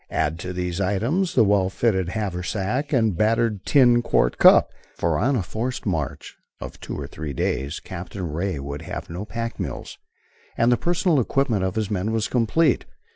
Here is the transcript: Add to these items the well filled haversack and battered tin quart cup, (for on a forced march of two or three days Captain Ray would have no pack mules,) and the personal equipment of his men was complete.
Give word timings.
Add 0.09 0.39
to 0.39 0.51
these 0.51 0.81
items 0.81 1.35
the 1.35 1.43
well 1.43 1.69
filled 1.69 2.09
haversack 2.09 2.91
and 2.91 3.15
battered 3.15 3.63
tin 3.67 4.01
quart 4.01 4.39
cup, 4.39 4.71
(for 4.95 5.19
on 5.19 5.35
a 5.35 5.43
forced 5.43 5.85
march 5.85 6.37
of 6.59 6.79
two 6.79 6.99
or 6.99 7.05
three 7.05 7.33
days 7.33 7.79
Captain 7.79 8.27
Ray 8.33 8.57
would 8.57 8.81
have 8.81 9.11
no 9.11 9.25
pack 9.25 9.59
mules,) 9.59 9.99
and 10.57 10.71
the 10.71 10.75
personal 10.75 11.19
equipment 11.19 11.63
of 11.63 11.75
his 11.75 11.91
men 11.91 12.11
was 12.11 12.27
complete. 12.27 12.85